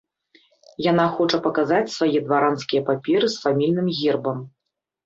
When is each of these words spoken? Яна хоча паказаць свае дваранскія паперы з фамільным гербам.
Яна 0.91 1.05
хоча 1.17 1.37
паказаць 1.45 1.93
свае 1.99 2.17
дваранскія 2.27 2.81
паперы 2.91 3.25
з 3.37 3.47
фамільным 3.47 3.87
гербам. 4.01 4.47